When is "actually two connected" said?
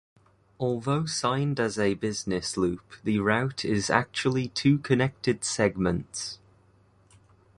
3.91-5.43